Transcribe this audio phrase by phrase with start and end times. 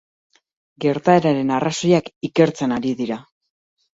[0.85, 3.19] Gertaeraren arrazoiak ikertzen ari dira.